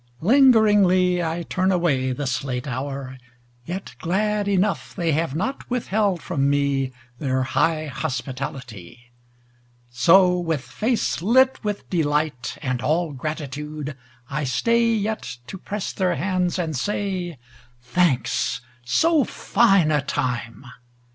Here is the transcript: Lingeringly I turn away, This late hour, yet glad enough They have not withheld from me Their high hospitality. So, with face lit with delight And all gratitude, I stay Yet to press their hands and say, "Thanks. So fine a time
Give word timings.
Lingeringly 0.19 1.23
I 1.23 1.43
turn 1.43 1.71
away, 1.71 2.11
This 2.11 2.43
late 2.43 2.65
hour, 2.67 3.19
yet 3.65 3.93
glad 3.99 4.47
enough 4.47 4.95
They 4.95 5.11
have 5.11 5.35
not 5.35 5.69
withheld 5.69 6.23
from 6.23 6.49
me 6.49 6.91
Their 7.19 7.43
high 7.43 7.85
hospitality. 7.85 9.11
So, 9.91 10.39
with 10.39 10.61
face 10.63 11.21
lit 11.21 11.59
with 11.61 11.87
delight 11.91 12.57
And 12.63 12.81
all 12.81 13.13
gratitude, 13.13 13.95
I 14.27 14.43
stay 14.43 14.87
Yet 14.87 15.37
to 15.45 15.59
press 15.59 15.93
their 15.93 16.15
hands 16.15 16.57
and 16.57 16.75
say, 16.75 17.37
"Thanks. 17.83 18.61
So 18.87 19.23
fine 19.23 19.91
a 19.91 20.01
time 20.01 20.65